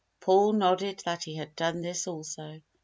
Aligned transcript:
Paul 0.19 0.53
nodded 0.53 1.03
that 1.05 1.25
he 1.25 1.35
had 1.35 1.55
done 1.55 1.81
this 1.81 2.07
also. 2.07 2.61